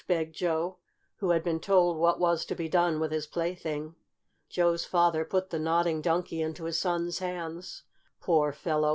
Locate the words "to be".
2.45-2.67